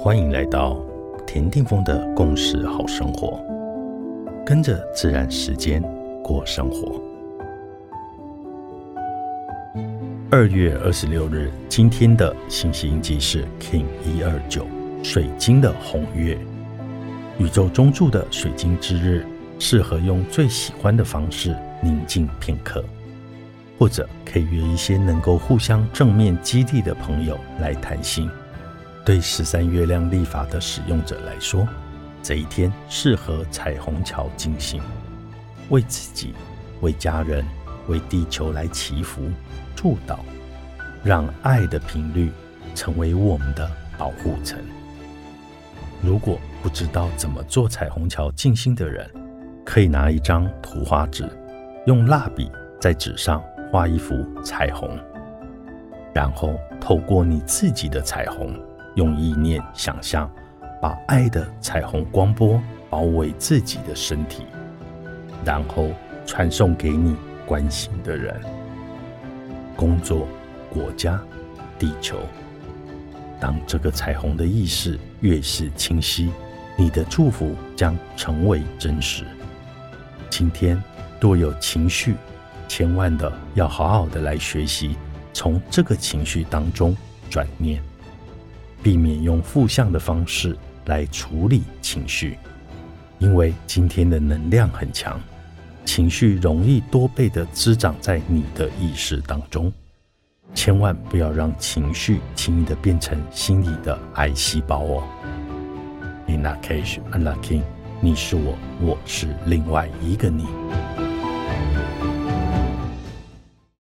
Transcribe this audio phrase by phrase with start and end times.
[0.00, 0.80] 欢迎来到
[1.26, 3.44] 田定峰的共识好生活，
[4.46, 5.82] 跟着自然时间
[6.22, 7.02] 过生活。
[10.30, 14.64] 二月二十六日，今天的星系印记是 King 一二九，
[15.02, 16.38] 水晶的红月。
[17.36, 19.26] 宇宙中柱的水晶之日，
[19.58, 22.84] 适合用最喜欢的方式宁静片刻，
[23.76, 28.30] 或者可以约一些能够互相正面激励的朋友来谈心。
[29.08, 31.66] 对十三月亮历法的使用者来说，
[32.22, 34.82] 这一天适合彩虹桥进行，
[35.70, 36.34] 为自己、
[36.82, 37.42] 为家人、
[37.86, 39.22] 为地球来祈福、
[39.74, 40.18] 祝祷，
[41.02, 42.30] 让爱的频率
[42.74, 44.58] 成为我们的保护层。
[46.02, 49.10] 如果不知道怎么做彩虹桥静心的人，
[49.64, 51.26] 可以拿一张图画纸，
[51.86, 54.14] 用蜡笔在纸上画一幅
[54.44, 54.90] 彩虹，
[56.12, 58.54] 然后透过你自己的彩虹。
[58.94, 60.30] 用意念想象，
[60.80, 64.44] 把爱的彩虹光波包围自己的身体，
[65.44, 65.90] 然后
[66.26, 67.16] 传送给你
[67.46, 68.34] 关心的人、
[69.76, 70.26] 工作、
[70.70, 71.20] 国家、
[71.78, 72.18] 地球。
[73.40, 76.32] 当这个彩虹的意识越是清晰，
[76.76, 79.24] 你的祝福将成为真实。
[80.28, 80.82] 今天
[81.20, 82.14] 多有情绪，
[82.66, 84.96] 千万的要好好的来学习，
[85.32, 86.96] 从这个情绪当中
[87.30, 87.80] 转念。
[88.82, 92.38] 避免用负向的方式来处理情绪，
[93.18, 95.20] 因为今天的能量很强，
[95.84, 99.72] 情绪容易多倍的滋长在你的意识当中。
[100.54, 105.04] 千万不要让情绪轻易的变成心里的癌细胞哦。
[106.26, 107.62] In that case, unlucky，
[108.00, 110.46] 你是我，我是另外一个你。